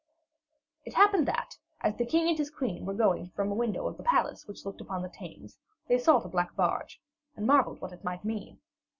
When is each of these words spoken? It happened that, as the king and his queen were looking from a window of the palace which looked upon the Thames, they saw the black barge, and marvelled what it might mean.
It 0.83 0.95
happened 0.95 1.27
that, 1.27 1.57
as 1.81 1.95
the 1.95 2.07
king 2.07 2.27
and 2.27 2.35
his 2.35 2.49
queen 2.49 2.87
were 2.87 2.93
looking 2.95 3.29
from 3.35 3.51
a 3.51 3.53
window 3.53 3.87
of 3.87 3.97
the 3.97 4.03
palace 4.03 4.47
which 4.47 4.65
looked 4.65 4.81
upon 4.81 5.03
the 5.03 5.09
Thames, 5.09 5.59
they 5.87 5.99
saw 5.99 6.17
the 6.17 6.27
black 6.27 6.55
barge, 6.55 6.99
and 7.35 7.45
marvelled 7.45 7.81
what 7.81 7.93
it 7.93 8.03
might 8.03 8.25
mean. 8.25 8.59